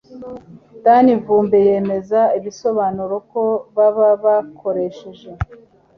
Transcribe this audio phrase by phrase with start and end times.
[0.83, 3.43] danny vumbi yemeza abisobanura ko
[3.75, 5.29] baba bakoresheje